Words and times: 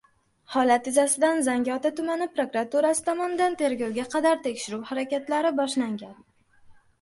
Holat 0.51 0.87
yuzasidan 0.89 1.41
Zangiota 1.47 1.91
tumani 1.99 2.27
prokuraturasi 2.37 3.03
tomonidan 3.09 3.59
tergovga 3.61 4.07
qadar 4.15 4.41
tekshiruv 4.49 4.89
harakatlari 4.93 5.55
boshlangan. 5.61 6.19